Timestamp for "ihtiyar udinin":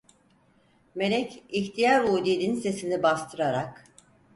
1.49-2.55